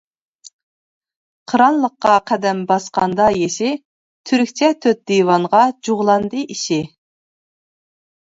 [1.51, 3.69] قىرانلىققا قەدەم باسقاندا يېشى،
[4.31, 6.81] تۈركچە تۆت دىۋانغا جۇغلاندى ئىشى.